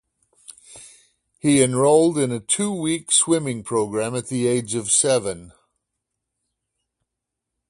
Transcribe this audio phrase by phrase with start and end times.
[1.37, 5.53] He enrolled in a two-week swimming program at the age of seven.